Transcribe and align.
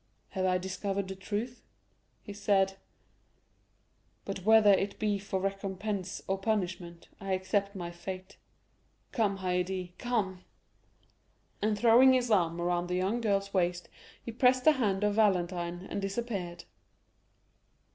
"Have 0.29 0.47
I 0.47 0.57
discovered 0.57 1.07
the 1.07 1.15
truth?" 1.15 1.61
he 2.23 2.33
said; 2.33 2.77
"but 4.25 4.43
whether 4.43 4.73
it 4.73 4.97
be 4.97 5.19
for 5.19 5.39
recompense 5.39 6.23
or 6.27 6.39
punishment, 6.39 7.07
I 7.19 7.33
accept 7.33 7.75
my 7.75 7.91
fate. 7.91 8.37
Come, 9.11 9.37
Haydée, 9.37 9.95
come!" 9.99 10.43
and 11.61 11.77
throwing 11.77 12.13
his 12.13 12.31
arm 12.31 12.59
around 12.59 12.87
the 12.87 12.95
young 12.95 13.21
girl's 13.21 13.53
waist, 13.53 13.89
he 14.23 14.31
pressed 14.31 14.63
the 14.63 14.71
hand 14.71 15.03
of 15.03 15.13
Valentine, 15.13 15.85
and 15.87 16.01
disappeared. 16.01 16.63